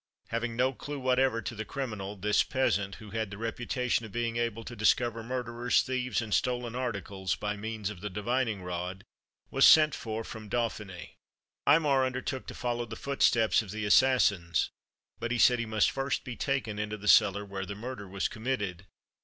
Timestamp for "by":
7.35-7.55